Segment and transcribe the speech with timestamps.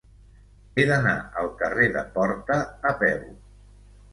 [0.77, 2.59] He d'anar al carrer de Porta
[2.93, 3.25] a peu.